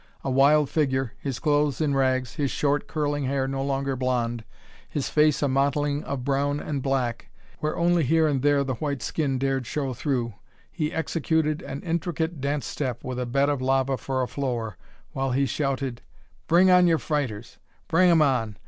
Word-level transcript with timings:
A 0.23 0.31
wild 0.31 0.67
figure, 0.67 1.13
his 1.19 1.37
clothes 1.37 1.79
in 1.79 1.93
rags, 1.93 2.33
his 2.33 2.49
short, 2.49 2.87
curling 2.87 3.25
hair 3.25 3.47
no 3.47 3.61
longer 3.63 3.95
blond, 3.95 4.43
his 4.89 5.09
face 5.09 5.43
a 5.43 5.47
mottling 5.47 6.03
of 6.05 6.23
brown 6.25 6.59
and 6.59 6.81
black, 6.81 7.29
where 7.59 7.77
only 7.77 8.03
here 8.03 8.25
and 8.27 8.41
there 8.41 8.63
the 8.63 8.73
white 8.73 9.03
skin 9.03 9.37
dared 9.37 9.67
show 9.67 9.93
through 9.93 10.33
he 10.71 10.91
executed 10.91 11.61
an 11.61 11.81
intricate 11.83 12.41
dance 12.41 12.65
step 12.65 13.03
with 13.03 13.19
a 13.19 13.27
bed 13.27 13.47
of 13.49 13.61
lava 13.61 13.95
for 13.95 14.23
a 14.23 14.27
floor, 14.27 14.75
while 15.11 15.33
he 15.33 15.45
shouted: 15.45 16.01
"Bring 16.47 16.71
on 16.71 16.87
your 16.87 16.97
fighters! 16.97 17.59
Bring 17.87 18.09
'em 18.09 18.23
on! 18.23 18.57